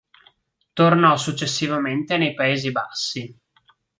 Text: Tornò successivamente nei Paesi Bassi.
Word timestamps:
Tornò 0.73 1.15
successivamente 1.15 2.17
nei 2.17 2.33
Paesi 2.33 2.71
Bassi. 2.71 3.37